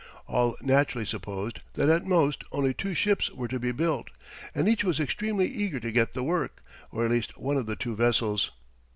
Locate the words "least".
7.11-7.37